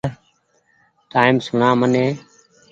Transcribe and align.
ٽئيم 1.11 1.35
سوڻآ 1.45 1.69
مني۔ 1.79 2.05